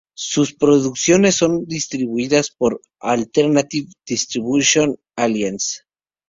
[0.17, 5.81] Sus producciones son distribuidas por Alternative Distribution Alliance.